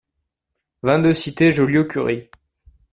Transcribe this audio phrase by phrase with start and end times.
[0.81, 2.27] vingt-deux cité Joliot-Curie